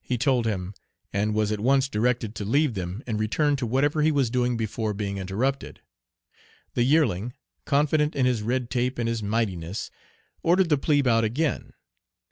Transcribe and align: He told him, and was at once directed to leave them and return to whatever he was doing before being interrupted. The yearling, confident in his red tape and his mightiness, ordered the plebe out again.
He 0.00 0.16
told 0.16 0.46
him, 0.46 0.72
and 1.12 1.34
was 1.34 1.52
at 1.52 1.60
once 1.60 1.86
directed 1.86 2.34
to 2.34 2.46
leave 2.46 2.72
them 2.72 3.02
and 3.06 3.20
return 3.20 3.56
to 3.56 3.66
whatever 3.66 4.00
he 4.00 4.10
was 4.10 4.30
doing 4.30 4.56
before 4.56 4.94
being 4.94 5.18
interrupted. 5.18 5.82
The 6.72 6.82
yearling, 6.82 7.34
confident 7.66 8.16
in 8.16 8.24
his 8.24 8.40
red 8.40 8.70
tape 8.70 8.98
and 8.98 9.06
his 9.06 9.22
mightiness, 9.22 9.90
ordered 10.42 10.70
the 10.70 10.78
plebe 10.78 11.06
out 11.06 11.24
again. 11.24 11.74